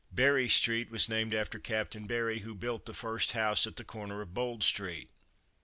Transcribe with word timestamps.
Berry 0.11 0.49
street, 0.49 0.89
was 0.89 1.07
named 1.07 1.31
after 1.31 1.59
Captain 1.59 2.07
Berry, 2.07 2.39
who 2.39 2.55
built 2.55 2.87
the 2.87 2.93
first 2.95 3.33
house 3.33 3.67
at 3.67 3.75
the 3.75 3.83
corner 3.83 4.19
of 4.23 4.33
Bold 4.33 4.63
street. 4.63 5.11